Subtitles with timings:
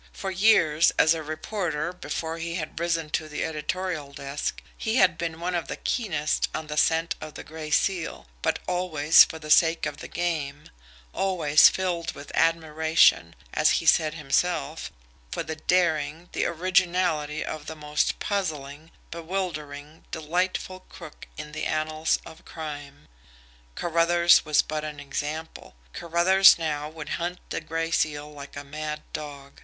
[0.13, 5.15] For years, as a reporter before he had risen to the editorial desk, he had
[5.15, 9.37] been one of the keenest on the scent of the Gray Seal, but always for
[9.37, 10.71] the sake of the game
[11.13, 14.91] always filled with admiration, as he said himself,
[15.31, 22.17] for the daring, the originality of the most puzzling, bewildering, delightful crook in the annals
[22.25, 23.07] of crime.
[23.75, 25.75] Carruthers was but an example.
[25.93, 29.59] Carruthers now would hunt the Gray Seal like a mad dog.